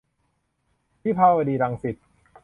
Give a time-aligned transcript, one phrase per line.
[1.03, 1.95] วิภาวดี-รังสิต